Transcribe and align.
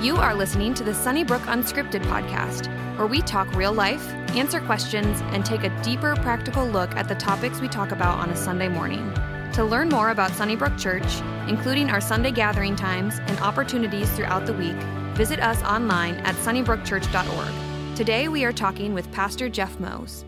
You 0.00 0.16
are 0.16 0.32
listening 0.32 0.74
to 0.74 0.84
the 0.84 0.94
Sunnybrook 0.94 1.42
Unscripted 1.42 2.04
podcast, 2.04 2.68
where 2.96 3.08
we 3.08 3.20
talk 3.20 3.52
real 3.56 3.72
life, 3.72 4.08
answer 4.36 4.60
questions, 4.60 5.20
and 5.32 5.44
take 5.44 5.64
a 5.64 5.82
deeper 5.82 6.14
practical 6.14 6.64
look 6.64 6.94
at 6.94 7.08
the 7.08 7.16
topics 7.16 7.60
we 7.60 7.66
talk 7.66 7.90
about 7.90 8.16
on 8.18 8.30
a 8.30 8.36
Sunday 8.36 8.68
morning. 8.68 9.12
To 9.54 9.64
learn 9.64 9.88
more 9.88 10.10
about 10.10 10.30
Sunnybrook 10.30 10.78
Church, 10.78 11.20
including 11.48 11.90
our 11.90 12.00
Sunday 12.00 12.30
gathering 12.30 12.76
times 12.76 13.18
and 13.26 13.40
opportunities 13.40 14.08
throughout 14.12 14.46
the 14.46 14.52
week, 14.52 14.76
visit 15.16 15.40
us 15.40 15.60
online 15.64 16.14
at 16.18 16.36
sunnybrookchurch.org. 16.36 17.96
Today 17.96 18.28
we 18.28 18.44
are 18.44 18.52
talking 18.52 18.94
with 18.94 19.10
Pastor 19.10 19.48
Jeff 19.48 19.80
Moes. 19.80 20.24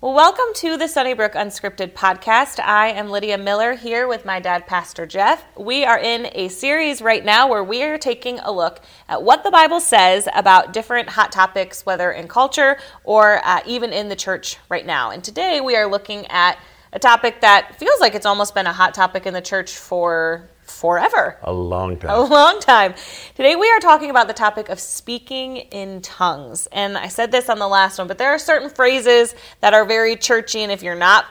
Well, 0.00 0.14
welcome 0.14 0.54
to 0.54 0.76
the 0.76 0.86
Sunnybrook 0.86 1.32
Unscripted 1.32 1.92
podcast. 1.92 2.60
I 2.64 2.90
am 2.90 3.10
Lydia 3.10 3.36
Miller 3.36 3.72
here 3.74 4.06
with 4.06 4.24
my 4.24 4.38
dad, 4.38 4.64
Pastor 4.68 5.06
Jeff. 5.06 5.44
We 5.56 5.84
are 5.84 5.98
in 5.98 6.28
a 6.34 6.46
series 6.50 7.02
right 7.02 7.24
now 7.24 7.48
where 7.48 7.64
we 7.64 7.82
are 7.82 7.98
taking 7.98 8.38
a 8.38 8.52
look 8.52 8.80
at 9.08 9.24
what 9.24 9.42
the 9.42 9.50
Bible 9.50 9.80
says 9.80 10.28
about 10.36 10.72
different 10.72 11.08
hot 11.08 11.32
topics, 11.32 11.84
whether 11.84 12.12
in 12.12 12.28
culture 12.28 12.78
or 13.02 13.44
uh, 13.44 13.58
even 13.66 13.92
in 13.92 14.08
the 14.08 14.14
church 14.14 14.58
right 14.68 14.86
now. 14.86 15.10
And 15.10 15.24
today 15.24 15.60
we 15.60 15.74
are 15.74 15.90
looking 15.90 16.26
at 16.26 16.60
a 16.92 16.98
topic 16.98 17.40
that 17.40 17.76
feels 17.78 18.00
like 18.00 18.14
it's 18.14 18.26
almost 18.26 18.54
been 18.54 18.66
a 18.66 18.72
hot 18.72 18.94
topic 18.94 19.26
in 19.26 19.34
the 19.34 19.40
church 19.40 19.76
for 19.76 20.48
forever. 20.62 21.38
A 21.42 21.52
long 21.52 21.96
time. 21.96 22.10
A 22.10 22.20
long 22.20 22.60
time. 22.60 22.94
Today 23.34 23.56
we 23.56 23.68
are 23.70 23.80
talking 23.80 24.10
about 24.10 24.28
the 24.28 24.34
topic 24.34 24.68
of 24.68 24.78
speaking 24.78 25.56
in 25.56 26.00
tongues. 26.02 26.68
And 26.72 26.96
I 26.96 27.08
said 27.08 27.32
this 27.32 27.48
on 27.48 27.58
the 27.58 27.68
last 27.68 27.98
one, 27.98 28.06
but 28.06 28.18
there 28.18 28.30
are 28.30 28.38
certain 28.38 28.70
phrases 28.70 29.34
that 29.60 29.74
are 29.74 29.84
very 29.84 30.16
churchy, 30.16 30.62
and 30.62 30.72
if 30.72 30.82
you're 30.82 30.94
not 30.94 31.26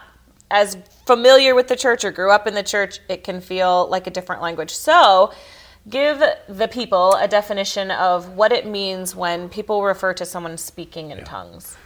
as 0.49 0.77
familiar 1.05 1.55
with 1.55 1.67
the 1.67 1.75
church 1.75 2.03
or 2.03 2.11
grew 2.11 2.31
up 2.31 2.47
in 2.47 2.53
the 2.53 2.63
church, 2.63 2.99
it 3.09 3.23
can 3.23 3.41
feel 3.41 3.87
like 3.89 4.07
a 4.07 4.11
different 4.11 4.41
language. 4.41 4.71
So, 4.71 5.33
give 5.89 6.21
the 6.49 6.67
people 6.67 7.13
a 7.13 7.27
definition 7.27 7.91
of 7.91 8.35
what 8.35 8.51
it 8.51 8.65
means 8.65 9.15
when 9.15 9.49
people 9.49 9.83
refer 9.83 10.13
to 10.13 10.25
someone 10.25 10.57
speaking 10.57 11.11
in 11.11 11.19
yeah. 11.19 11.23
tongues. 11.23 11.77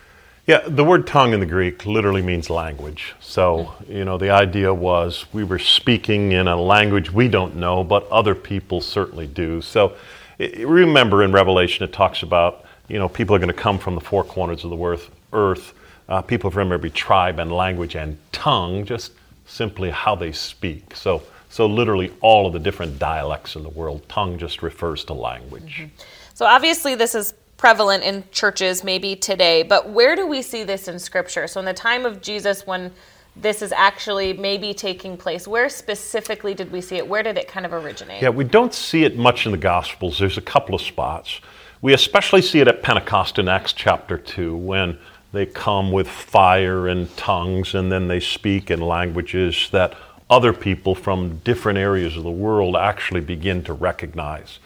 Yeah, 0.48 0.62
the 0.68 0.84
word 0.84 1.06
tongue 1.06 1.34
in 1.34 1.40
the 1.40 1.46
Greek 1.46 1.86
literally 1.86 2.22
means 2.22 2.50
language. 2.50 3.14
So, 3.20 3.74
you 3.88 4.04
know, 4.04 4.18
the 4.18 4.32
idea 4.32 4.74
was 4.74 5.26
we 5.34 5.44
were 5.44 5.60
speaking 5.60 6.32
in 6.32 6.48
a 6.48 6.60
language 6.60 7.12
we 7.12 7.28
don't 7.28 7.56
know, 7.56 7.84
but 7.84 8.08
other 8.10 8.34
people 8.34 8.82
certainly 8.82 9.28
do. 9.28 9.62
So, 9.62 9.96
remember 10.40 11.24
in 11.24 11.32
Revelation 11.32 11.86
it 11.86 11.94
talks 11.94 12.24
about, 12.24 12.66
you 12.88 12.98
know, 12.98 13.08
people 13.08 13.36
are 13.36 13.40
going 13.40 13.54
to 13.54 13.54
come 13.54 13.78
from 13.78 13.94
the 13.94 14.02
four 14.02 14.24
corners 14.24 14.64
of 14.64 14.72
the 14.72 15.10
earth, 15.32 15.74
uh, 16.10 16.22
people 16.22 16.50
from 16.50 16.72
every 16.72 16.90
tribe 16.90 17.40
and 17.40 17.52
language 17.52 17.96
and 17.96 18.18
tongue, 18.32 18.84
just 18.84 19.12
simply 19.46 19.92
how 19.92 20.16
they 20.16 20.32
speak. 20.32 20.96
So, 20.96 21.22
so 21.50 21.68
literally 21.68 22.12
all 22.22 22.48
of 22.48 22.54
the 22.54 22.60
different 22.60 22.98
dialects 22.98 23.56
in 23.56 23.64
the 23.64 23.70
world, 23.70 24.08
tongue 24.10 24.40
just 24.40 24.64
refers 24.64 25.04
to 25.06 25.14
language. 25.14 25.82
Mm-hmm. 25.82 25.96
So 26.34 26.46
obviously 26.46 26.96
this 26.96 27.14
is 27.14 27.36
prevalent 27.62 28.04
in 28.04 28.24
churches 28.32 28.84
maybe 28.84 29.16
today, 29.16 29.62
but 29.62 29.88
where 29.88 30.16
do 30.16 30.26
we 30.26 30.42
see 30.42 30.64
this 30.64 30.88
in 30.88 30.98
Scripture? 30.98 31.46
So, 31.46 31.60
in 31.60 31.66
the 31.66 31.76
time 31.76 32.08
of 32.08 32.20
Jesus, 32.20 32.66
when 32.66 32.92
this 33.36 33.62
is 33.62 33.72
actually 33.72 34.34
maybe 34.34 34.74
taking 34.74 35.16
place, 35.16 35.48
where 35.48 35.70
specifically 35.70 36.56
did 36.56 36.72
we 36.72 36.82
see 36.82 36.98
it? 36.98 37.08
Where 37.08 37.22
did 37.22 37.38
it 37.38 37.48
kind 37.48 37.68
of 37.68 37.72
originate? 37.72 38.24
Yeah, 38.24 38.30
we 38.30 38.46
don't 38.46 38.74
see 38.74 39.04
it 39.04 39.16
much 39.16 39.46
in 39.46 39.52
the 39.52 39.60
Gospels. 39.60 40.18
There's 40.18 40.40
a 40.40 40.42
couple 40.42 40.74
of 40.74 40.82
spots. 40.82 41.40
We 41.84 41.94
especially 41.94 42.42
see 42.42 42.62
it 42.62 42.68
at 42.68 42.82
Pentecost 42.82 43.38
in 43.38 43.48
Acts 43.48 43.74
chapter 43.74 44.18
2 44.18 44.56
when 44.56 44.98
they 45.32 45.46
come 45.46 45.92
with 45.92 46.10
fire 46.10 46.88
and 46.88 47.16
tongues 47.16 47.76
and 47.76 47.92
then 47.92 48.08
they 48.08 48.20
speak 48.20 48.72
in 48.72 48.82
languages 48.82 49.70
that 49.72 49.94
other 50.32 50.52
people 50.52 50.96
from 50.96 51.38
different 51.44 51.78
areas 51.78 52.18
of 52.18 52.24
the 52.24 52.32
world 52.32 52.76
actually 52.76 53.22
begin 53.22 53.64
to 53.66 53.74
recognize. 53.74 54.58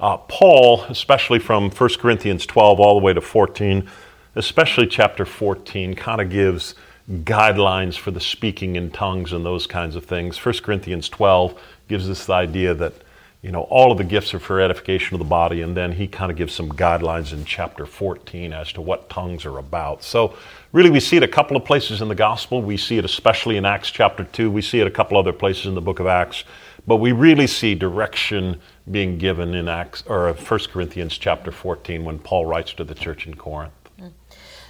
Uh, 0.00 0.16
Paul, 0.16 0.82
especially 0.84 1.38
from 1.38 1.70
1 1.70 1.90
Corinthians 1.98 2.46
12 2.46 2.80
all 2.80 2.98
the 2.98 3.04
way 3.04 3.12
to 3.12 3.20
14, 3.20 3.86
especially 4.34 4.86
chapter 4.86 5.26
14, 5.26 5.94
kind 5.94 6.22
of 6.22 6.30
gives 6.30 6.74
guidelines 7.10 7.98
for 7.98 8.10
the 8.10 8.20
speaking 8.20 8.76
in 8.76 8.90
tongues 8.90 9.34
and 9.34 9.44
those 9.44 9.66
kinds 9.66 9.96
of 9.96 10.06
things. 10.06 10.42
1 10.42 10.54
Corinthians 10.62 11.10
12 11.10 11.60
gives 11.88 12.08
us 12.08 12.24
the 12.24 12.32
idea 12.32 12.72
that 12.72 12.94
you 13.42 13.50
know 13.50 13.62
all 13.62 13.92
of 13.92 13.98
the 13.98 14.04
gifts 14.04 14.32
are 14.32 14.38
for 14.38 14.60
edification 14.60 15.14
of 15.14 15.18
the 15.18 15.24
body 15.24 15.62
and 15.62 15.76
then 15.76 15.92
he 15.92 16.06
kind 16.06 16.30
of 16.30 16.36
gives 16.36 16.54
some 16.54 16.70
guidelines 16.70 17.32
in 17.32 17.44
chapter 17.44 17.84
14 17.84 18.52
as 18.52 18.72
to 18.72 18.80
what 18.80 19.10
tongues 19.10 19.44
are 19.44 19.58
about. 19.58 20.02
So 20.02 20.34
really 20.72 20.90
we 20.90 21.00
see 21.00 21.18
it 21.18 21.22
a 21.22 21.28
couple 21.28 21.56
of 21.58 21.64
places 21.64 22.00
in 22.00 22.08
the 22.08 22.14
gospel. 22.14 22.62
We 22.62 22.76
see 22.78 22.96
it 22.96 23.04
especially 23.04 23.56
in 23.58 23.66
acts 23.66 23.90
chapter 23.90 24.24
2 24.24 24.50
we 24.50 24.62
see 24.62 24.80
it 24.80 24.86
a 24.86 24.90
couple 24.90 25.18
other 25.18 25.32
places 25.32 25.66
in 25.66 25.74
the 25.74 25.80
book 25.82 26.00
of 26.00 26.06
acts 26.06 26.44
but 26.90 26.96
we 26.96 27.12
really 27.12 27.46
see 27.46 27.76
direction 27.76 28.60
being 28.90 29.16
given 29.16 29.54
in 29.54 29.68
Acts 29.68 30.02
or 30.08 30.32
1 30.32 30.60
Corinthians 30.72 31.16
chapter 31.16 31.52
14 31.52 32.02
when 32.02 32.18
Paul 32.18 32.46
writes 32.46 32.72
to 32.72 32.82
the 32.82 32.96
church 32.96 33.28
in 33.28 33.34
Corinth. 33.36 33.72
Mm. 33.96 34.10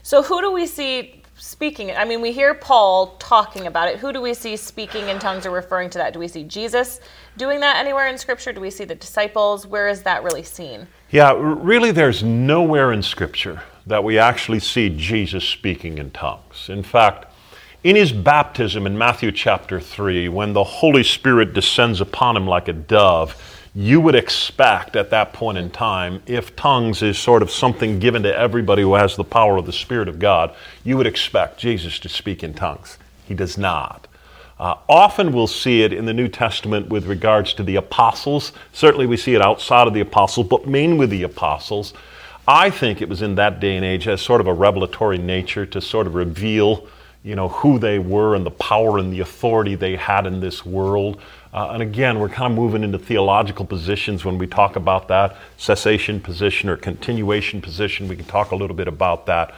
So 0.02 0.22
who 0.22 0.42
do 0.42 0.52
we 0.52 0.66
see 0.66 1.22
speaking? 1.38 1.92
I 1.92 2.04
mean, 2.04 2.20
we 2.20 2.30
hear 2.30 2.52
Paul 2.52 3.16
talking 3.16 3.68
about 3.68 3.88
it. 3.88 3.98
Who 4.00 4.12
do 4.12 4.20
we 4.20 4.34
see 4.34 4.54
speaking 4.58 5.08
in 5.08 5.18
tongues 5.18 5.46
or 5.46 5.50
referring 5.50 5.88
to 5.88 5.98
that? 5.98 6.12
Do 6.12 6.18
we 6.18 6.28
see 6.28 6.42
Jesus 6.42 7.00
doing 7.38 7.58
that 7.60 7.76
anywhere 7.76 8.08
in 8.08 8.18
Scripture? 8.18 8.52
Do 8.52 8.60
we 8.60 8.70
see 8.70 8.84
the 8.84 8.96
disciples? 8.96 9.66
Where 9.66 9.88
is 9.88 10.02
that 10.02 10.22
really 10.22 10.42
seen? 10.42 10.86
Yeah, 11.08 11.32
really, 11.40 11.90
there's 11.90 12.22
nowhere 12.22 12.92
in 12.92 13.00
Scripture 13.02 13.62
that 13.86 14.04
we 14.04 14.18
actually 14.18 14.60
see 14.60 14.90
Jesus 14.90 15.42
speaking 15.42 15.96
in 15.96 16.10
tongues. 16.10 16.68
In 16.68 16.82
fact, 16.82 17.29
in 17.82 17.96
his 17.96 18.12
baptism 18.12 18.86
in 18.86 18.98
Matthew 18.98 19.32
chapter 19.32 19.80
3, 19.80 20.28
when 20.28 20.52
the 20.52 20.64
Holy 20.64 21.02
Spirit 21.02 21.54
descends 21.54 22.00
upon 22.00 22.36
him 22.36 22.46
like 22.46 22.68
a 22.68 22.74
dove, 22.74 23.40
you 23.74 24.00
would 24.00 24.14
expect 24.14 24.96
at 24.96 25.10
that 25.10 25.32
point 25.32 25.56
in 25.56 25.70
time, 25.70 26.22
if 26.26 26.54
tongues 26.56 27.02
is 27.02 27.18
sort 27.18 27.40
of 27.40 27.50
something 27.50 27.98
given 27.98 28.22
to 28.24 28.36
everybody 28.36 28.82
who 28.82 28.94
has 28.94 29.16
the 29.16 29.24
power 29.24 29.56
of 29.56 29.64
the 29.64 29.72
Spirit 29.72 30.08
of 30.08 30.18
God, 30.18 30.54
you 30.84 30.96
would 30.96 31.06
expect 31.06 31.58
Jesus 31.58 31.98
to 32.00 32.08
speak 32.08 32.42
in 32.42 32.52
tongues. 32.52 32.98
He 33.26 33.34
does 33.34 33.56
not. 33.56 34.08
Uh, 34.58 34.74
often 34.86 35.32
we'll 35.32 35.46
see 35.46 35.82
it 35.82 35.92
in 35.92 36.04
the 36.04 36.12
New 36.12 36.28
Testament 36.28 36.88
with 36.88 37.06
regards 37.06 37.54
to 37.54 37.62
the 37.62 37.76
apostles. 37.76 38.52
Certainly 38.74 39.06
we 39.06 39.16
see 39.16 39.34
it 39.34 39.40
outside 39.40 39.86
of 39.86 39.94
the 39.94 40.00
apostles, 40.00 40.48
but 40.48 40.66
mainly 40.66 40.98
with 40.98 41.10
the 41.10 41.22
apostles. 41.22 41.94
I 42.46 42.68
think 42.68 43.00
it 43.00 43.08
was 43.08 43.22
in 43.22 43.36
that 43.36 43.58
day 43.58 43.76
and 43.76 43.84
age 43.84 44.06
as 44.06 44.20
sort 44.20 44.42
of 44.42 44.46
a 44.46 44.52
revelatory 44.52 45.16
nature 45.16 45.64
to 45.64 45.80
sort 45.80 46.06
of 46.06 46.14
reveal 46.14 46.86
you 47.22 47.34
know, 47.34 47.48
who 47.48 47.78
they 47.78 47.98
were 47.98 48.34
and 48.34 48.46
the 48.46 48.50
power 48.50 48.98
and 48.98 49.12
the 49.12 49.20
authority 49.20 49.74
they 49.74 49.96
had 49.96 50.26
in 50.26 50.40
this 50.40 50.64
world. 50.64 51.20
Uh, 51.52 51.70
and 51.72 51.82
again, 51.82 52.18
we're 52.18 52.28
kind 52.28 52.50
of 52.50 52.56
moving 52.56 52.82
into 52.82 52.98
theological 52.98 53.64
positions 53.64 54.24
when 54.24 54.38
we 54.38 54.46
talk 54.46 54.76
about 54.76 55.08
that 55.08 55.36
cessation 55.58 56.20
position 56.20 56.70
or 56.70 56.76
continuation 56.76 57.60
position. 57.60 58.08
We 58.08 58.16
can 58.16 58.24
talk 58.24 58.52
a 58.52 58.56
little 58.56 58.76
bit 58.76 58.88
about 58.88 59.26
that. 59.26 59.54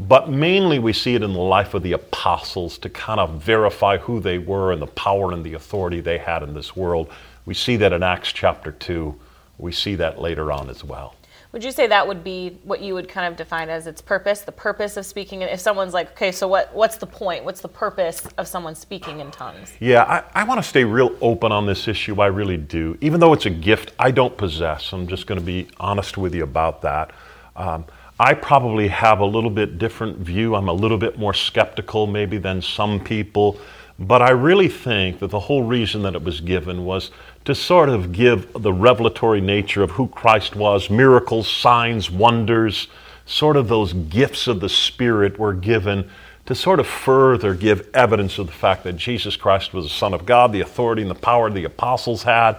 But 0.00 0.30
mainly, 0.30 0.78
we 0.78 0.92
see 0.92 1.14
it 1.14 1.22
in 1.22 1.32
the 1.32 1.40
life 1.40 1.74
of 1.74 1.82
the 1.82 1.92
apostles 1.92 2.78
to 2.78 2.88
kind 2.88 3.18
of 3.18 3.42
verify 3.42 3.98
who 3.98 4.20
they 4.20 4.38
were 4.38 4.72
and 4.72 4.80
the 4.80 4.86
power 4.86 5.32
and 5.32 5.44
the 5.44 5.54
authority 5.54 6.00
they 6.00 6.18
had 6.18 6.42
in 6.42 6.54
this 6.54 6.76
world. 6.76 7.10
We 7.46 7.54
see 7.54 7.76
that 7.78 7.92
in 7.92 8.02
Acts 8.02 8.32
chapter 8.32 8.70
2. 8.70 9.18
We 9.56 9.72
see 9.72 9.96
that 9.96 10.20
later 10.20 10.52
on 10.52 10.70
as 10.70 10.84
well. 10.84 11.14
Would 11.52 11.64
you 11.64 11.72
say 11.72 11.86
that 11.86 12.06
would 12.06 12.22
be 12.22 12.58
what 12.64 12.82
you 12.82 12.92
would 12.92 13.08
kind 13.08 13.26
of 13.26 13.36
define 13.36 13.70
as 13.70 13.86
its 13.86 14.02
purpose, 14.02 14.42
the 14.42 14.52
purpose 14.52 14.98
of 14.98 15.06
speaking? 15.06 15.40
If 15.40 15.60
someone's 15.60 15.94
like, 15.94 16.10
okay, 16.12 16.30
so 16.30 16.46
what, 16.46 16.74
what's 16.74 16.96
the 16.96 17.06
point? 17.06 17.42
What's 17.42 17.62
the 17.62 17.68
purpose 17.68 18.22
of 18.36 18.46
someone 18.46 18.74
speaking 18.74 19.20
in 19.20 19.30
tongues? 19.30 19.72
Yeah, 19.80 20.02
I, 20.02 20.42
I 20.42 20.44
want 20.44 20.62
to 20.62 20.68
stay 20.68 20.84
real 20.84 21.16
open 21.22 21.50
on 21.50 21.64
this 21.64 21.88
issue. 21.88 22.20
I 22.20 22.26
really 22.26 22.58
do. 22.58 22.98
Even 23.00 23.18
though 23.18 23.32
it's 23.32 23.46
a 23.46 23.50
gift 23.50 23.92
I 23.98 24.10
don't 24.10 24.36
possess, 24.36 24.92
I'm 24.92 25.06
just 25.06 25.26
going 25.26 25.40
to 25.40 25.44
be 25.44 25.68
honest 25.80 26.18
with 26.18 26.34
you 26.34 26.42
about 26.42 26.82
that. 26.82 27.12
Um, 27.56 27.86
I 28.20 28.34
probably 28.34 28.88
have 28.88 29.20
a 29.20 29.24
little 29.24 29.50
bit 29.50 29.78
different 29.78 30.18
view. 30.18 30.54
I'm 30.54 30.68
a 30.68 30.72
little 30.72 30.98
bit 30.98 31.18
more 31.18 31.32
skeptical 31.32 32.06
maybe 32.06 32.36
than 32.36 32.60
some 32.60 33.00
people. 33.00 33.58
But 33.98 34.20
I 34.20 34.30
really 34.30 34.68
think 34.68 35.18
that 35.20 35.28
the 35.28 35.40
whole 35.40 35.62
reason 35.62 36.02
that 36.02 36.14
it 36.14 36.22
was 36.22 36.40
given 36.40 36.84
was 36.84 37.10
to 37.48 37.54
sort 37.54 37.88
of 37.88 38.12
give 38.12 38.52
the 38.52 38.74
revelatory 38.74 39.40
nature 39.40 39.82
of 39.82 39.92
who 39.92 40.06
Christ 40.08 40.54
was 40.54 40.90
miracles, 40.90 41.50
signs, 41.50 42.10
wonders, 42.10 42.88
sort 43.24 43.56
of 43.56 43.68
those 43.68 43.94
gifts 43.94 44.48
of 44.48 44.60
the 44.60 44.68
Spirit 44.68 45.38
were 45.38 45.54
given 45.54 46.10
to 46.44 46.54
sort 46.54 46.78
of 46.78 46.86
further 46.86 47.54
give 47.54 47.88
evidence 47.94 48.36
of 48.36 48.48
the 48.48 48.52
fact 48.52 48.84
that 48.84 48.98
Jesus 48.98 49.34
Christ 49.34 49.72
was 49.72 49.86
the 49.86 49.90
Son 49.90 50.12
of 50.12 50.26
God, 50.26 50.52
the 50.52 50.60
authority 50.60 51.00
and 51.00 51.10
the 51.10 51.14
power 51.14 51.48
the 51.48 51.64
apostles 51.64 52.24
had. 52.24 52.58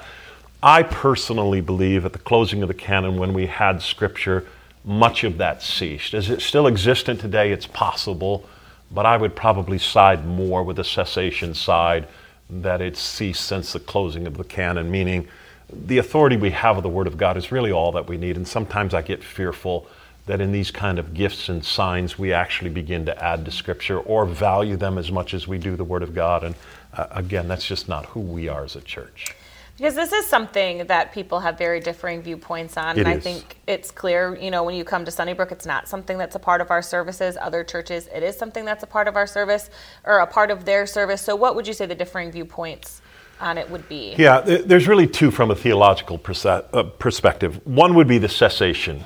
I 0.64 0.82
personally 0.82 1.62
believe 1.62 2.04
at 2.04 2.14
the 2.14 2.18
closing 2.18 2.64
of 2.64 2.68
the 2.68 2.74
canon, 2.74 3.18
when 3.18 3.32
we 3.32 3.46
had 3.46 3.84
Scripture, 3.84 4.48
much 4.84 5.24
of 5.24 5.38
that 5.38 5.62
ceased. 5.62 6.16
Is 6.16 6.32
it 6.32 6.42
still 6.42 6.66
existent 6.66 7.22
today? 7.22 7.52
It's 7.52 7.68
possible 7.68 8.50
but 8.92 9.06
I 9.06 9.18
would 9.18 9.36
probably 9.36 9.78
side 9.78 10.26
more 10.26 10.64
with 10.64 10.78
the 10.78 10.84
cessation 10.84 11.54
side 11.54 12.08
that 12.50 12.82
it's 12.82 13.00
ceased 13.00 13.46
since 13.46 13.74
the 13.74 13.80
closing 13.80 14.26
of 14.26 14.38
the 14.38 14.44
canon, 14.44 14.90
meaning 14.90 15.28
the 15.72 16.00
authority 16.00 16.36
we 16.36 16.50
have 16.52 16.78
of 16.78 16.84
the 16.84 16.90
Word 16.90 17.08
of 17.08 17.18
God 17.18 17.38
is 17.38 17.52
really 17.52 17.72
all 17.72 17.92
that 17.92 18.08
we 18.08 18.18
need. 18.18 18.36
And 18.36 18.48
sometimes 18.48 18.94
I 18.94 19.02
get 19.02 19.24
fearful 19.24 19.88
that 20.26 20.42
in 20.42 20.52
these 20.52 20.72
kind 20.72 21.00
of 21.00 21.14
gifts 21.14 21.50
and 21.50 21.64
signs, 21.64 22.18
we 22.18 22.34
actually 22.34 22.70
begin 22.70 23.06
to 23.06 23.24
add 23.24 23.46
to 23.46 23.52
Scripture 23.52 24.00
or 24.00 24.26
value 24.26 24.78
them 24.78 24.98
as 24.98 25.12
much 25.12 25.34
as 25.34 25.48
we 25.48 25.58
do 25.58 25.76
the 25.76 25.84
Word 25.84 26.04
of 26.04 26.14
God. 26.14 26.44
And 26.44 26.56
uh, 26.94 27.08
again, 27.12 27.48
that's 27.48 27.68
just 27.68 27.88
not 27.88 28.06
who 28.08 28.20
we 28.20 28.48
are 28.48 28.64
as 28.64 28.76
a 28.76 28.82
church. 28.82 29.36
Because 29.80 29.96
this 29.96 30.12
is 30.12 30.26
something 30.28 30.88
that 30.88 31.14
people 31.14 31.40
have 31.40 31.58
very 31.58 31.80
differing 31.80 32.22
viewpoints 32.22 32.76
on. 32.76 32.98
It 32.98 33.00
and 33.00 33.08
I 33.08 33.14
is. 33.14 33.24
think 33.24 33.56
it's 33.66 33.92
clear, 33.92 34.36
you 34.36 34.52
know, 34.52 34.66
when 34.66 34.76
you 34.76 34.84
come 34.84 35.06
to 35.06 35.12
Sunnybrook, 35.12 35.54
it's 35.54 35.66
not 35.66 35.88
something 35.88 36.18
that's 36.18 36.36
a 36.36 36.40
part 36.40 36.60
of 36.60 36.70
our 36.70 36.82
services. 36.82 37.38
Other 37.40 37.64
churches, 37.64 38.10
it 38.14 38.22
is 38.22 38.38
something 38.38 38.66
that's 38.66 38.84
a 38.84 38.88
part 38.88 39.08
of 39.08 39.16
our 39.16 39.26
service 39.26 39.70
or 40.04 40.20
a 40.20 40.28
part 40.28 40.52
of 40.52 40.66
their 40.66 40.86
service. 40.86 41.22
So, 41.22 41.34
what 41.34 41.56
would 41.56 41.66
you 41.66 41.72
say 41.72 41.86
the 41.86 41.96
differing 41.96 42.30
viewpoints 42.30 43.02
on 43.40 43.58
it 43.58 43.70
would 43.70 43.88
be? 43.88 44.16
Yeah, 44.18 44.42
there's 44.42 44.90
really 44.90 45.08
two 45.08 45.32
from 45.32 45.50
a 45.50 45.56
theological 45.56 46.20
uh, 46.44 46.84
perspective. 47.00 47.66
One 47.66 47.96
would 47.96 48.08
be 48.10 48.18
the 48.18 48.28
cessation 48.28 49.06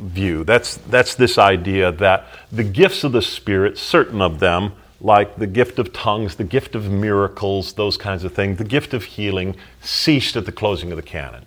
view. 0.00 0.42
That's, 0.42 0.78
that's 0.88 1.14
this 1.14 1.38
idea 1.38 1.92
that 1.92 2.26
the 2.50 2.64
gifts 2.64 3.04
of 3.04 3.12
the 3.12 3.22
Spirit, 3.22 3.78
certain 3.78 4.20
of 4.20 4.40
them, 4.40 4.72
like 5.00 5.36
the 5.36 5.46
gift 5.46 5.78
of 5.78 5.92
tongues, 5.92 6.36
the 6.36 6.44
gift 6.44 6.74
of 6.74 6.90
miracles, 6.90 7.74
those 7.74 7.96
kinds 7.96 8.24
of 8.24 8.32
things, 8.32 8.58
the 8.58 8.64
gift 8.64 8.92
of 8.94 9.04
healing, 9.04 9.54
ceased 9.80 10.36
at 10.36 10.44
the 10.44 10.52
closing 10.52 10.90
of 10.90 10.96
the 10.96 11.02
canon. 11.02 11.46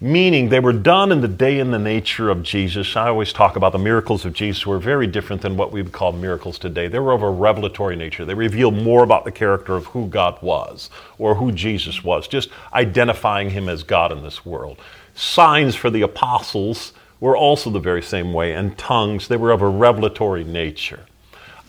Meaning 0.00 0.48
they 0.48 0.60
were 0.60 0.72
done 0.72 1.10
in 1.10 1.22
the 1.22 1.28
day 1.28 1.58
and 1.58 1.74
the 1.74 1.78
nature 1.78 2.30
of 2.30 2.44
Jesus. 2.44 2.94
I 2.94 3.08
always 3.08 3.32
talk 3.32 3.56
about 3.56 3.72
the 3.72 3.78
miracles 3.78 4.24
of 4.24 4.32
Jesus 4.32 4.64
were 4.64 4.78
very 4.78 5.08
different 5.08 5.42
than 5.42 5.56
what 5.56 5.72
we 5.72 5.82
would 5.82 5.90
call 5.90 6.12
miracles 6.12 6.56
today. 6.56 6.86
They 6.86 7.00
were 7.00 7.12
of 7.12 7.22
a 7.22 7.30
revelatory 7.30 7.96
nature. 7.96 8.24
They 8.24 8.34
revealed 8.34 8.74
more 8.74 9.02
about 9.02 9.24
the 9.24 9.32
character 9.32 9.74
of 9.74 9.86
who 9.86 10.06
God 10.06 10.40
was 10.40 10.88
or 11.18 11.34
who 11.34 11.50
Jesus 11.50 12.04
was, 12.04 12.28
just 12.28 12.48
identifying 12.72 13.50
him 13.50 13.68
as 13.68 13.82
God 13.82 14.12
in 14.12 14.22
this 14.22 14.46
world. 14.46 14.78
Signs 15.16 15.74
for 15.74 15.90
the 15.90 16.02
apostles 16.02 16.92
were 17.18 17.36
also 17.36 17.68
the 17.68 17.80
very 17.80 18.02
same 18.02 18.32
way, 18.32 18.52
and 18.52 18.78
tongues, 18.78 19.26
they 19.26 19.36
were 19.36 19.50
of 19.50 19.62
a 19.62 19.68
revelatory 19.68 20.44
nature. 20.44 21.06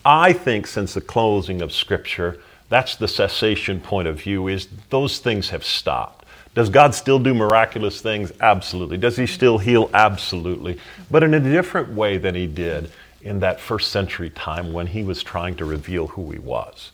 I 0.04 0.32
think 0.32 0.66
since 0.66 0.94
the 0.94 1.00
closing 1.00 1.60
of 1.60 1.72
Scripture, 1.72 2.38
that's 2.68 2.96
the 2.96 3.08
cessation 3.08 3.80
point 3.80 4.08
of 4.08 4.20
view, 4.20 4.48
is 4.48 4.68
those 4.88 5.18
things 5.18 5.50
have 5.50 5.64
stopped. 5.64 6.24
Does 6.54 6.70
God 6.70 6.94
still 6.94 7.18
do 7.18 7.34
miraculous 7.34 8.00
things? 8.00 8.32
Absolutely. 8.40 8.96
Does 8.96 9.16
He 9.16 9.26
still 9.26 9.58
heal? 9.58 9.90
Absolutely. 9.92 10.78
But 11.10 11.22
in 11.22 11.34
a 11.34 11.40
different 11.40 11.90
way 11.90 12.18
than 12.18 12.34
He 12.34 12.46
did 12.46 12.90
in 13.22 13.40
that 13.40 13.60
first 13.60 13.92
century 13.92 14.30
time 14.30 14.72
when 14.72 14.86
He 14.86 15.02
was 15.02 15.22
trying 15.22 15.56
to 15.56 15.64
reveal 15.64 16.08
who 16.08 16.30
He 16.30 16.38
was. 16.38 16.92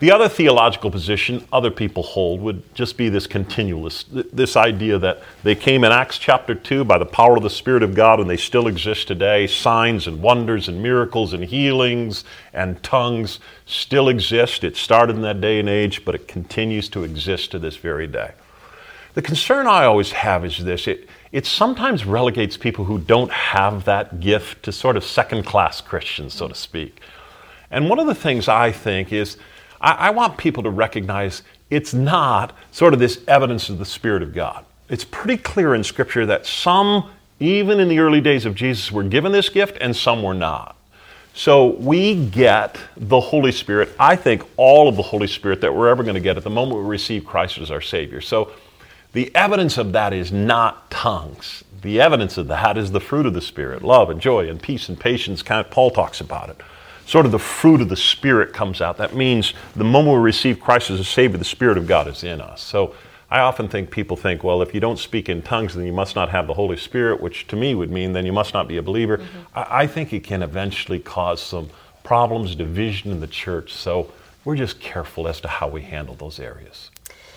The 0.00 0.12
other 0.12 0.28
theological 0.28 0.92
position 0.92 1.44
other 1.52 1.72
people 1.72 2.04
hold 2.04 2.40
would 2.40 2.72
just 2.72 2.96
be 2.96 3.08
this 3.08 3.26
continuous, 3.26 4.04
this 4.08 4.56
idea 4.56 4.96
that 5.00 5.22
they 5.42 5.56
came 5.56 5.82
in 5.82 5.90
Acts 5.90 6.18
chapter 6.18 6.54
2 6.54 6.84
by 6.84 6.98
the 6.98 7.04
power 7.04 7.36
of 7.36 7.42
the 7.42 7.50
Spirit 7.50 7.82
of 7.82 7.96
God 7.96 8.20
and 8.20 8.30
they 8.30 8.36
still 8.36 8.68
exist 8.68 9.08
today. 9.08 9.48
Signs 9.48 10.06
and 10.06 10.22
wonders 10.22 10.68
and 10.68 10.80
miracles 10.80 11.32
and 11.32 11.44
healings 11.44 12.22
and 12.52 12.80
tongues 12.84 13.40
still 13.66 14.08
exist. 14.08 14.62
It 14.62 14.76
started 14.76 15.16
in 15.16 15.22
that 15.22 15.40
day 15.40 15.58
and 15.58 15.68
age, 15.68 16.04
but 16.04 16.14
it 16.14 16.28
continues 16.28 16.88
to 16.90 17.02
exist 17.02 17.50
to 17.50 17.58
this 17.58 17.76
very 17.76 18.06
day. 18.06 18.34
The 19.14 19.22
concern 19.22 19.66
I 19.66 19.84
always 19.84 20.12
have 20.12 20.44
is 20.44 20.62
this 20.64 20.86
it, 20.86 21.08
it 21.32 21.44
sometimes 21.44 22.04
relegates 22.04 22.56
people 22.56 22.84
who 22.84 23.00
don't 23.00 23.32
have 23.32 23.84
that 23.86 24.20
gift 24.20 24.62
to 24.62 24.70
sort 24.70 24.96
of 24.96 25.02
second 25.02 25.44
class 25.44 25.80
Christians, 25.80 26.34
so 26.34 26.46
to 26.46 26.54
speak. 26.54 27.00
And 27.68 27.88
one 27.88 27.98
of 27.98 28.06
the 28.06 28.14
things 28.14 28.46
I 28.48 28.70
think 28.70 29.12
is 29.12 29.38
I, 29.80 29.92
I 29.92 30.10
want 30.10 30.36
people 30.36 30.62
to 30.62 30.70
recognize 30.70 31.42
it's 31.70 31.92
not 31.92 32.56
sort 32.72 32.94
of 32.94 33.00
this 33.00 33.20
evidence 33.28 33.68
of 33.68 33.78
the 33.78 33.84
Spirit 33.84 34.22
of 34.22 34.34
God. 34.34 34.64
It's 34.88 35.04
pretty 35.04 35.42
clear 35.42 35.74
in 35.74 35.84
Scripture 35.84 36.24
that 36.26 36.46
some, 36.46 37.10
even 37.40 37.78
in 37.80 37.88
the 37.88 37.98
early 37.98 38.20
days 38.20 38.46
of 38.46 38.54
Jesus, 38.54 38.90
were 38.90 39.02
given 39.02 39.32
this 39.32 39.48
gift 39.48 39.76
and 39.80 39.94
some 39.94 40.22
were 40.22 40.34
not. 40.34 40.76
So 41.34 41.66
we 41.76 42.26
get 42.26 42.80
the 42.96 43.20
Holy 43.20 43.52
Spirit, 43.52 43.90
I 43.98 44.16
think 44.16 44.42
all 44.56 44.88
of 44.88 44.96
the 44.96 45.02
Holy 45.02 45.28
Spirit 45.28 45.60
that 45.60 45.72
we're 45.72 45.88
ever 45.88 46.02
going 46.02 46.14
to 46.14 46.20
get 46.20 46.36
at 46.36 46.42
the 46.42 46.50
moment 46.50 46.82
we 46.82 46.88
receive 46.88 47.24
Christ 47.24 47.58
as 47.58 47.70
our 47.70 47.80
Savior. 47.80 48.20
So 48.20 48.50
the 49.12 49.34
evidence 49.36 49.78
of 49.78 49.92
that 49.92 50.12
is 50.12 50.32
not 50.32 50.90
tongues. 50.90 51.62
The 51.82 52.00
evidence 52.00 52.38
of 52.38 52.48
that 52.48 52.76
is 52.76 52.90
the 52.90 52.98
fruit 52.98 53.24
of 53.24 53.34
the 53.34 53.40
Spirit 53.40 53.82
love 53.82 54.10
and 54.10 54.20
joy 54.20 54.48
and 54.48 54.60
peace 54.60 54.88
and 54.88 54.98
patience. 54.98 55.42
Paul 55.42 55.90
talks 55.90 56.20
about 56.20 56.48
it. 56.48 56.60
Sort 57.08 57.24
of 57.24 57.32
the 57.32 57.38
fruit 57.38 57.80
of 57.80 57.88
the 57.88 57.96
Spirit 57.96 58.52
comes 58.52 58.82
out. 58.82 58.98
That 58.98 59.16
means 59.16 59.54
the 59.74 59.82
moment 59.82 60.18
we 60.18 60.22
receive 60.22 60.60
Christ 60.60 60.90
as 60.90 61.00
a 61.00 61.04
Savior, 61.04 61.38
the 61.38 61.44
Spirit 61.44 61.78
of 61.78 61.86
God 61.86 62.06
is 62.06 62.22
in 62.22 62.42
us. 62.42 62.60
So 62.60 62.94
I 63.30 63.38
often 63.38 63.66
think 63.66 63.90
people 63.90 64.14
think, 64.14 64.44
well, 64.44 64.60
if 64.60 64.74
you 64.74 64.80
don't 64.80 64.98
speak 64.98 65.30
in 65.30 65.40
tongues, 65.40 65.74
then 65.74 65.86
you 65.86 65.92
must 65.94 66.14
not 66.14 66.28
have 66.28 66.46
the 66.46 66.52
Holy 66.52 66.76
Spirit, 66.76 67.22
which 67.22 67.46
to 67.46 67.56
me 67.56 67.74
would 67.74 67.90
mean 67.90 68.12
then 68.12 68.26
you 68.26 68.32
must 68.34 68.52
not 68.52 68.68
be 68.68 68.76
a 68.76 68.82
believer. 68.82 69.16
Mm-hmm. 69.16 69.38
I, 69.54 69.66
I 69.70 69.86
think 69.86 70.12
it 70.12 70.22
can 70.22 70.42
eventually 70.42 70.98
cause 70.98 71.40
some 71.40 71.70
problems, 72.04 72.54
division 72.54 73.10
in 73.10 73.20
the 73.20 73.26
church. 73.26 73.72
So 73.72 74.12
we're 74.44 74.56
just 74.56 74.78
careful 74.78 75.28
as 75.28 75.40
to 75.40 75.48
how 75.48 75.66
we 75.66 75.80
handle 75.80 76.14
those 76.14 76.38
areas. 76.38 76.90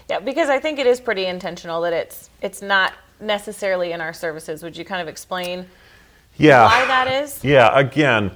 Yeah, 0.09 0.19
because 0.19 0.49
I 0.49 0.59
think 0.59 0.79
it 0.79 0.85
is 0.85 0.99
pretty 0.99 1.27
intentional 1.27 1.79
that 1.83 1.93
it's 1.93 2.29
it's 2.41 2.61
not 2.61 2.91
necessarily 3.21 3.93
in 3.93 4.01
our 4.01 4.11
services. 4.11 4.63
Would 4.63 4.75
you 4.75 4.83
kind 4.83 5.01
of 5.01 5.07
explain 5.07 5.65
yeah. 6.35 6.65
why 6.65 6.85
that 6.87 7.07
is? 7.23 7.41
Yeah, 7.41 7.71
again, 7.79 8.31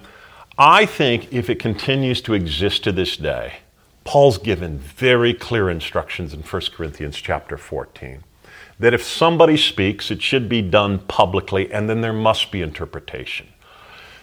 I 0.58 0.86
think 0.86 1.34
if 1.34 1.50
it 1.50 1.60
continues 1.60 2.22
to 2.22 2.34
exist 2.34 2.86
to 2.86 2.94
this 2.94 3.18
day, 3.18 3.56
Paul's 4.06 4.38
given 4.38 4.78
very 4.78 5.34
clear 5.34 5.70
instructions 5.70 6.34
in 6.34 6.44
1 6.44 6.62
Corinthians 6.74 7.18
chapter 7.18 7.58
14 7.58 8.24
that 8.80 8.94
if 8.94 9.04
somebody 9.04 9.58
speaks, 9.58 10.12
it 10.12 10.22
should 10.22 10.48
be 10.48 10.62
done 10.62 11.00
publicly 11.00 11.72
and 11.74 11.90
then 11.90 12.00
there 12.00 12.14
must 12.14 12.52
be 12.52 12.62
interpretation. 12.62 13.48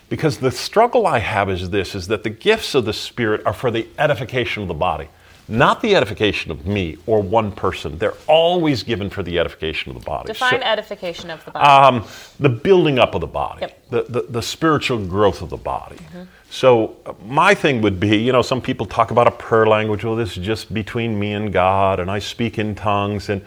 Because 0.09 0.39
the 0.39 0.51
struggle 0.51 1.07
I 1.07 1.19
have 1.19 1.51
is 1.51 1.69
this 1.69 1.95
is 1.95 2.07
that 2.09 2.23
the 2.23 2.31
gifts 2.31 2.75
of 2.75 2.87
the 2.87 2.93
Spirit 2.95 3.45
are 3.45 3.53
for 3.53 3.71
the 3.71 3.87
edification 3.99 4.63
of 4.63 4.69
the 4.69 4.75
body 4.75 5.09
not 5.49 5.81
the 5.81 5.95
edification 5.97 6.51
of 6.51 6.67
me 6.67 6.97
or 7.07 7.21
one 7.21 7.53
person. 7.53 7.99
They're 7.99 8.15
always 8.27 8.83
given 8.83 9.11
for 9.11 9.23
the 9.23 9.39
edification 9.39 9.91
of 9.91 9.99
the 9.99 10.05
body. 10.05 10.29
Define 10.29 10.61
so, 10.61 10.67
edification 10.67 11.31
of 11.31 11.45
the 11.45 11.51
body. 11.51 11.67
Um, 11.67 12.05
the 12.39 12.49
building 12.49 12.99
up 12.99 13.15
of 13.15 13.21
the 13.21 13.27
body, 13.27 13.63
yep. 13.63 13.91
the, 13.91 14.03
the, 14.05 14.23
the, 14.23 14.43
spiritual 14.43 15.05
growth 15.05 15.43
of 15.43 15.51
the 15.51 15.57
body. 15.57 15.97
Mm-hmm. 15.97 16.23
So, 16.51 16.97
uh, 17.07 17.15
my 17.27 17.55
thing 17.55 17.83
would 17.83 17.99
be 17.99 18.17
you 18.19 18.33
know, 18.33 18.43
some 18.43 18.61
people 18.61 18.87
talk 18.87 19.11
about 19.11 19.27
a 19.27 19.33
prayer 19.33 19.67
language. 19.67 20.05
Well, 20.05 20.17
this 20.17 20.37
is 20.37 20.45
just 20.45 20.73
between 20.73 21.19
me 21.19 21.33
and 21.33 21.53
God, 21.53 21.99
and 21.99 22.11
I 22.11 22.19
speak 22.19 22.59
in 22.59 22.75
tongues. 22.75 23.29
And 23.29 23.43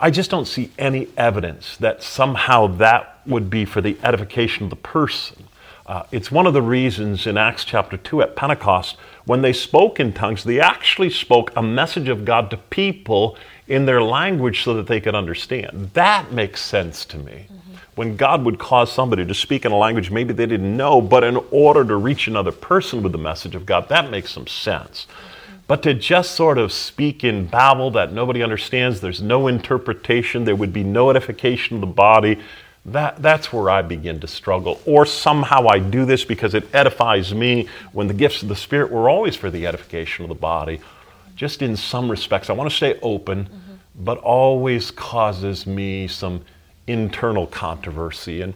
I 0.00 0.10
just 0.10 0.30
don't 0.30 0.46
see 0.46 0.70
any 0.78 1.08
evidence 1.16 1.76
that 1.78 2.02
somehow 2.02 2.66
that 2.78 3.20
would 3.26 3.50
be 3.50 3.64
for 3.64 3.80
the 3.80 3.96
edification 4.02 4.64
of 4.64 4.70
the 4.70 4.76
person. 4.76 5.48
Uh, 5.86 6.02
it's 6.10 6.32
one 6.32 6.48
of 6.48 6.52
the 6.52 6.62
reasons 6.62 7.28
in 7.28 7.36
Acts 7.38 7.64
chapter 7.64 7.96
2 7.96 8.20
at 8.22 8.34
Pentecost, 8.34 8.96
when 9.24 9.42
they 9.42 9.52
spoke 9.52 10.00
in 10.00 10.12
tongues, 10.12 10.42
they 10.42 10.58
actually 10.58 11.10
spoke 11.10 11.52
a 11.54 11.62
message 11.62 12.08
of 12.08 12.24
God 12.24 12.50
to 12.50 12.56
people 12.56 13.36
in 13.68 13.86
their 13.86 14.02
language 14.02 14.64
so 14.64 14.74
that 14.74 14.88
they 14.88 15.00
could 15.00 15.14
understand. 15.14 15.90
That 15.94 16.32
makes 16.32 16.60
sense 16.60 17.04
to 17.06 17.18
me. 17.18 17.46
Mm-hmm. 17.46 17.74
When 17.94 18.16
God 18.16 18.44
would 18.44 18.58
cause 18.58 18.90
somebody 18.90 19.24
to 19.24 19.34
speak 19.34 19.64
in 19.64 19.70
a 19.70 19.76
language 19.76 20.10
maybe 20.10 20.32
they 20.32 20.46
didn't 20.46 20.76
know, 20.76 21.00
but 21.00 21.22
in 21.22 21.36
order 21.52 21.84
to 21.84 21.96
reach 21.96 22.26
another 22.26 22.52
person 22.52 23.02
with 23.04 23.12
the 23.12 23.18
message 23.18 23.54
of 23.54 23.64
God, 23.64 23.88
that 23.88 24.10
makes 24.10 24.32
some 24.32 24.48
sense. 24.48 25.06
Mm-hmm. 25.08 25.56
But 25.68 25.84
to 25.84 25.94
just 25.94 26.32
sort 26.32 26.58
of 26.58 26.72
speak 26.72 27.22
in 27.22 27.46
babble 27.46 27.92
that 27.92 28.12
nobody 28.12 28.42
understands, 28.42 29.00
there's 29.00 29.22
no 29.22 29.46
interpretation, 29.46 30.44
there 30.44 30.56
would 30.56 30.72
be 30.72 30.84
no 30.84 31.10
edification 31.10 31.76
of 31.76 31.80
the 31.80 31.86
body, 31.86 32.40
that, 32.86 33.20
that's 33.20 33.52
where 33.52 33.68
I 33.68 33.82
begin 33.82 34.20
to 34.20 34.28
struggle. 34.28 34.80
Or 34.86 35.04
somehow 35.04 35.66
I 35.66 35.80
do 35.80 36.04
this 36.04 36.24
because 36.24 36.54
it 36.54 36.72
edifies 36.72 37.34
me 37.34 37.68
when 37.92 38.06
the 38.06 38.14
gifts 38.14 38.42
of 38.42 38.48
the 38.48 38.56
Spirit 38.56 38.92
were 38.92 39.10
always 39.10 39.34
for 39.34 39.50
the 39.50 39.66
edification 39.66 40.24
of 40.24 40.28
the 40.28 40.36
body. 40.36 40.80
Just 41.34 41.62
in 41.62 41.76
some 41.76 42.08
respects, 42.08 42.48
I 42.48 42.52
want 42.52 42.70
to 42.70 42.76
stay 42.76 42.98
open, 43.02 43.44
mm-hmm. 43.44 43.74
but 43.96 44.18
always 44.18 44.92
causes 44.92 45.66
me 45.66 46.06
some 46.06 46.44
internal 46.86 47.48
controversy. 47.48 48.42
And, 48.42 48.54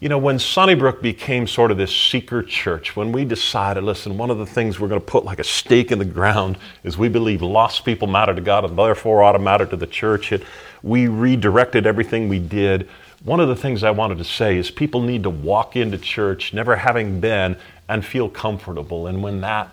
you 0.00 0.10
know, 0.10 0.18
when 0.18 0.38
Sunnybrook 0.38 1.00
became 1.00 1.46
sort 1.46 1.70
of 1.70 1.78
this 1.78 1.96
seeker 1.96 2.42
church, 2.42 2.94
when 2.94 3.10
we 3.10 3.24
decided, 3.24 3.84
listen, 3.84 4.18
one 4.18 4.28
of 4.30 4.36
the 4.36 4.46
things 4.46 4.78
we're 4.78 4.88
going 4.88 5.00
to 5.00 5.06
put 5.06 5.24
like 5.24 5.38
a 5.38 5.44
stake 5.44 5.90
in 5.90 5.98
the 5.98 6.04
ground 6.04 6.58
is 6.84 6.98
we 6.98 7.08
believe 7.08 7.40
lost 7.40 7.86
people 7.86 8.06
matter 8.06 8.34
to 8.34 8.40
God 8.42 8.66
and 8.66 8.78
therefore 8.78 9.22
ought 9.22 9.32
to 9.32 9.38
matter 9.38 9.64
to 9.64 9.76
the 9.76 9.86
church. 9.86 10.30
It, 10.30 10.42
we 10.82 11.08
redirected 11.08 11.86
everything 11.86 12.28
we 12.28 12.38
did 12.38 12.86
one 13.24 13.38
of 13.38 13.48
the 13.48 13.56
things 13.56 13.84
I 13.84 13.90
wanted 13.92 14.18
to 14.18 14.24
say 14.24 14.56
is 14.56 14.70
people 14.70 15.00
need 15.00 15.22
to 15.22 15.30
walk 15.30 15.76
into 15.76 15.98
church 15.98 16.52
never 16.52 16.76
having 16.76 17.20
been 17.20 17.56
and 17.88 18.04
feel 18.04 18.28
comfortable. 18.28 19.06
And 19.06 19.22
when 19.22 19.40
that 19.42 19.68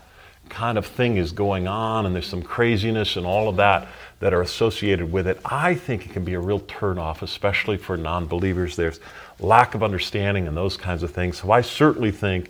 kind 0.49 0.77
of 0.77 0.85
thing 0.85 1.17
is 1.17 1.31
going 1.31 1.67
on 1.67 2.05
and 2.05 2.13
there's 2.13 2.27
some 2.27 2.41
craziness 2.41 3.15
and 3.15 3.25
all 3.25 3.49
of 3.49 3.55
that 3.57 3.87
that 4.19 4.33
are 4.33 4.41
associated 4.41 5.11
with 5.11 5.27
it, 5.27 5.39
I 5.45 5.73
think 5.75 6.05
it 6.05 6.11
can 6.11 6.23
be 6.23 6.33
a 6.33 6.39
real 6.39 6.59
turnoff, 6.61 7.21
especially 7.21 7.77
for 7.77 7.97
non 7.97 8.27
believers. 8.27 8.75
There's 8.75 8.99
lack 9.39 9.73
of 9.73 9.81
understanding 9.81 10.47
and 10.47 10.55
those 10.55 10.77
kinds 10.77 11.01
of 11.01 11.11
things. 11.11 11.37
So 11.39 11.51
I 11.51 11.61
certainly 11.61 12.11
think 12.11 12.49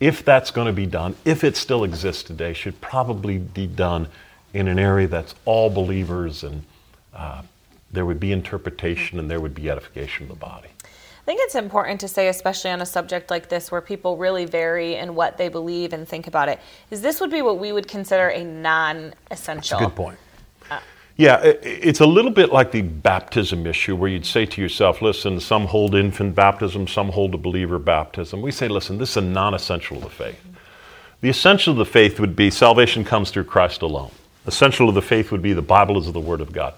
if 0.00 0.24
that's 0.24 0.50
going 0.50 0.66
to 0.66 0.72
be 0.72 0.86
done, 0.86 1.14
if 1.24 1.44
it 1.44 1.56
still 1.56 1.84
exists 1.84 2.24
today, 2.24 2.52
should 2.52 2.80
probably 2.80 3.38
be 3.38 3.68
done 3.68 4.08
in 4.52 4.66
an 4.66 4.78
area 4.78 5.06
that's 5.06 5.36
all 5.44 5.70
believers 5.70 6.42
and 6.42 6.64
uh, 7.14 7.42
there 7.92 8.06
would 8.06 8.18
be 8.18 8.32
interpretation 8.32 9.18
and 9.18 9.30
there 9.30 9.40
would 9.40 9.54
be 9.54 9.70
edification 9.70 10.24
of 10.24 10.28
the 10.30 10.34
body. 10.34 10.68
I 10.84 11.24
think 11.24 11.40
it's 11.44 11.54
important 11.54 12.00
to 12.00 12.08
say, 12.08 12.26
especially 12.26 12.70
on 12.70 12.80
a 12.80 12.86
subject 12.86 13.30
like 13.30 13.48
this 13.48 13.70
where 13.70 13.80
people 13.80 14.16
really 14.16 14.44
vary 14.44 14.96
in 14.96 15.14
what 15.14 15.38
they 15.38 15.48
believe 15.48 15.92
and 15.92 16.08
think 16.08 16.26
about 16.26 16.48
it, 16.48 16.58
is 16.90 17.00
this 17.00 17.20
would 17.20 17.30
be 17.30 17.42
what 17.42 17.58
we 17.58 17.72
would 17.72 17.86
consider 17.86 18.28
a 18.28 18.42
non 18.42 19.14
essential. 19.30 19.78
Good 19.78 19.94
point. 19.94 20.18
Uh, 20.68 20.80
Yeah, 21.16 21.40
it's 21.44 22.00
a 22.00 22.06
little 22.06 22.32
bit 22.32 22.50
like 22.50 22.72
the 22.72 22.82
baptism 22.82 23.68
issue 23.68 23.94
where 23.94 24.10
you'd 24.10 24.26
say 24.26 24.46
to 24.46 24.60
yourself, 24.60 25.00
listen, 25.00 25.38
some 25.38 25.66
hold 25.66 25.94
infant 25.94 26.34
baptism, 26.34 26.88
some 26.88 27.10
hold 27.10 27.34
a 27.34 27.38
believer 27.38 27.78
baptism. 27.78 28.42
We 28.42 28.50
say, 28.50 28.66
listen, 28.66 28.98
this 28.98 29.10
is 29.10 29.18
a 29.18 29.20
non 29.20 29.54
essential 29.54 29.98
of 29.98 30.02
the 30.02 30.10
faith. 30.10 30.40
The 31.20 31.28
essential 31.28 31.70
of 31.70 31.78
the 31.78 31.84
faith 31.84 32.18
would 32.18 32.34
be 32.34 32.50
salvation 32.50 33.04
comes 33.04 33.30
through 33.30 33.44
Christ 33.44 33.82
alone. 33.82 34.10
Essential 34.46 34.88
of 34.88 34.96
the 34.96 35.02
faith 35.02 35.30
would 35.30 35.42
be 35.42 35.52
the 35.52 35.62
Bible 35.62 35.96
is 35.98 36.10
the 36.10 36.18
Word 36.18 36.40
of 36.40 36.52
God. 36.52 36.74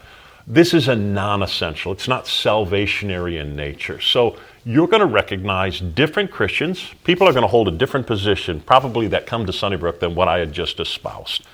This 0.47 0.75
is 0.75 0.89
a 0.89 0.97
non 0.97 1.43
essential, 1.43 1.93
it's 1.93 2.09
not 2.09 2.27
salvationary 2.27 3.39
in 3.39 3.57
nature. 3.57 4.01
So 4.01 4.37
you're 4.65 4.89
going 4.89 5.01
to 5.01 5.07
recognize 5.07 5.81
different 5.81 6.31
Christians. 6.31 6.93
People 7.05 7.27
are 7.27 7.33
going 7.33 7.43
to 7.45 7.49
hold 7.49 7.69
a 7.69 7.71
different 7.71 8.07
position, 8.07 8.61
probably 8.61 9.09
that 9.09 9.27
come 9.27 9.47
to 9.47 9.53
Sunnybrook, 9.53 10.01
than 10.01 10.15
what 10.15 10.29
I 10.29 10.39
had 10.39 10.53
just 10.53 10.81
espoused. 10.81 11.45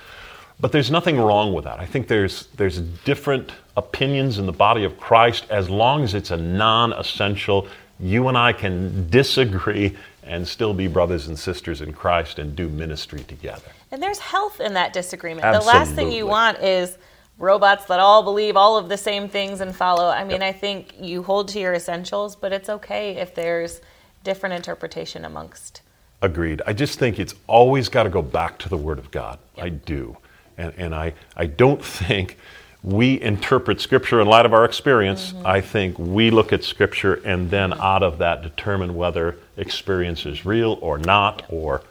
But 0.59 0.71
there's 0.71 0.91
nothing 0.91 1.17
wrong 1.17 1.53
with 1.53 1.63
that. 1.63 1.79
I 1.79 1.85
think 1.85 2.07
there's, 2.07 2.47
there's 2.57 2.79
different 2.79 3.51
opinions 3.75 4.37
in 4.37 4.45
the 4.45 4.51
body 4.51 4.83
of 4.83 4.99
Christ 4.99 5.45
as 5.49 5.69
long 5.69 6.03
as 6.03 6.13
it's 6.13 6.31
a 6.31 6.37
non 6.37 6.93
essential. 6.93 7.67
You 7.99 8.27
and 8.27 8.37
I 8.37 8.53
can 8.53 9.09
disagree 9.09 9.95
and 10.23 10.47
still 10.47 10.73
be 10.73 10.87
brothers 10.87 11.27
and 11.27 11.37
sisters 11.37 11.81
in 11.81 11.93
Christ 11.93 12.39
and 12.39 12.55
do 12.55 12.69
ministry 12.69 13.23
together. 13.23 13.71
And 13.91 14.01
there's 14.01 14.19
health 14.19 14.59
in 14.59 14.73
that 14.73 14.93
disagreement. 14.93 15.45
Absolutely. 15.45 15.71
The 15.71 15.79
last 15.79 15.95
thing 15.95 16.11
you 16.11 16.27
want 16.27 16.59
is 16.59 16.97
robots 17.41 17.85
that 17.85 17.99
all 17.99 18.23
believe 18.23 18.55
all 18.55 18.77
of 18.77 18.87
the 18.87 18.97
same 18.97 19.27
things 19.27 19.61
and 19.61 19.75
follow. 19.75 20.07
I 20.07 20.23
mean, 20.23 20.41
yep. 20.41 20.55
I 20.55 20.57
think 20.57 20.93
you 20.99 21.23
hold 21.23 21.47
to 21.49 21.59
your 21.59 21.73
essentials, 21.73 22.35
but 22.35 22.53
it's 22.53 22.69
okay 22.69 23.17
if 23.17 23.33
there's 23.35 23.81
different 24.23 24.55
interpretation 24.55 25.25
amongst. 25.25 25.81
Agreed. 26.21 26.61
I 26.67 26.73
just 26.73 26.99
think 26.99 27.19
it's 27.19 27.33
always 27.47 27.89
got 27.89 28.03
to 28.03 28.09
go 28.09 28.21
back 28.21 28.59
to 28.59 28.69
the 28.69 28.77
Word 28.77 28.99
of 28.99 29.09
God. 29.09 29.39
Yep. 29.55 29.65
I 29.65 29.69
do. 29.69 30.17
And, 30.57 30.73
and 30.77 30.95
I, 30.95 31.13
I 31.35 31.47
don't 31.47 31.83
think 31.83 32.37
we 32.83 33.19
interpret 33.21 33.81
Scripture 33.81 34.21
in 34.21 34.27
light 34.27 34.45
of 34.45 34.53
our 34.53 34.65
experience. 34.65 35.31
Mm-hmm. 35.31 35.47
I 35.47 35.61
think 35.61 35.97
we 35.97 36.29
look 36.29 36.53
at 36.53 36.63
Scripture 36.63 37.15
and 37.25 37.49
then 37.49 37.73
out 37.73 38.03
of 38.03 38.19
that 38.19 38.43
determine 38.43 38.95
whether 38.95 39.37
experience 39.57 40.25
is 40.25 40.45
real 40.45 40.77
or 40.81 40.99
not 40.99 41.43
or 41.49 41.81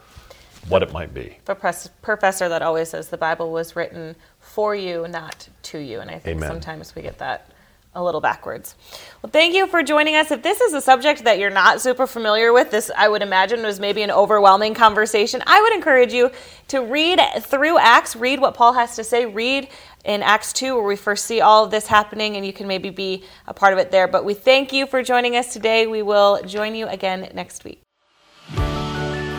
what 0.68 0.82
it 0.82 0.92
might 0.92 1.14
be. 1.14 1.38
The 1.46 1.54
professor 2.02 2.48
that 2.48 2.62
always 2.62 2.90
says 2.90 3.08
the 3.08 3.16
Bible 3.16 3.50
was 3.50 3.74
written 3.74 4.14
for 4.50 4.74
you, 4.74 5.06
not 5.08 5.48
to 5.62 5.78
you. 5.78 6.00
And 6.00 6.10
I 6.10 6.18
think 6.18 6.38
Amen. 6.38 6.50
sometimes 6.50 6.94
we 6.94 7.02
get 7.02 7.18
that 7.18 7.50
a 7.94 8.02
little 8.02 8.20
backwards. 8.20 8.76
Well, 9.20 9.30
thank 9.30 9.54
you 9.54 9.66
for 9.66 9.82
joining 9.82 10.14
us. 10.14 10.30
If 10.30 10.42
this 10.42 10.60
is 10.60 10.72
a 10.74 10.80
subject 10.80 11.24
that 11.24 11.38
you're 11.38 11.50
not 11.50 11.80
super 11.80 12.06
familiar 12.06 12.52
with, 12.52 12.70
this 12.70 12.90
I 12.96 13.08
would 13.08 13.22
imagine 13.22 13.62
was 13.62 13.80
maybe 13.80 14.02
an 14.02 14.12
overwhelming 14.12 14.74
conversation. 14.74 15.42
I 15.46 15.60
would 15.60 15.72
encourage 15.72 16.12
you 16.12 16.30
to 16.68 16.80
read 16.80 17.20
through 17.40 17.78
Acts, 17.78 18.14
read 18.14 18.40
what 18.40 18.54
Paul 18.54 18.74
has 18.74 18.94
to 18.96 19.02
say, 19.02 19.26
read 19.26 19.68
in 20.04 20.22
Acts 20.22 20.52
2 20.52 20.76
where 20.76 20.84
we 20.84 20.96
first 20.96 21.24
see 21.24 21.40
all 21.40 21.64
of 21.64 21.72
this 21.72 21.88
happening 21.88 22.36
and 22.36 22.46
you 22.46 22.52
can 22.52 22.68
maybe 22.68 22.90
be 22.90 23.24
a 23.48 23.54
part 23.54 23.72
of 23.72 23.78
it 23.80 23.90
there. 23.90 24.06
But 24.06 24.24
we 24.24 24.34
thank 24.34 24.72
you 24.72 24.86
for 24.86 25.02
joining 25.02 25.34
us 25.34 25.52
today. 25.52 25.88
We 25.88 26.02
will 26.02 26.40
join 26.42 26.76
you 26.76 26.86
again 26.86 27.28
next 27.34 27.64
week. 27.64 27.82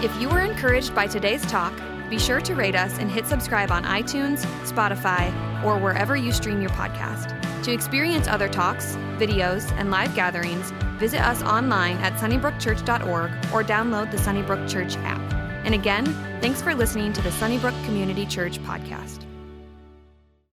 If 0.03 0.19
you 0.19 0.27
were 0.27 0.41
encouraged 0.41 0.93
by 0.93 1.07
today's 1.07 1.45
talk, 1.45 1.73
be 2.11 2.19
sure 2.19 2.41
to 2.41 2.53
rate 2.53 2.75
us 2.75 2.99
and 2.99 3.09
hit 3.09 3.25
subscribe 3.25 3.71
on 3.71 3.85
iTunes, 3.85 4.45
Spotify, 4.69 5.33
or 5.63 5.79
wherever 5.79 6.15
you 6.15 6.31
stream 6.31 6.61
your 6.61 6.69
podcast. 6.71 7.33
To 7.63 7.71
experience 7.71 8.27
other 8.27 8.49
talks, 8.49 8.95
videos, 9.17 9.71
and 9.79 9.89
live 9.89 10.13
gatherings, 10.13 10.71
visit 10.99 11.21
us 11.21 11.41
online 11.41 11.97
at 11.97 12.13
sunnybrookchurch.org 12.13 13.31
or 13.53 13.63
download 13.63 14.11
the 14.11 14.17
Sunnybrook 14.17 14.67
Church 14.67 14.97
app. 14.97 15.21
And 15.65 15.73
again, 15.73 16.05
thanks 16.41 16.61
for 16.61 16.75
listening 16.75 17.13
to 17.13 17.21
the 17.21 17.31
Sunnybrook 17.31 17.75
Community 17.85 18.25
Church 18.25 18.59
podcast. 18.59 19.30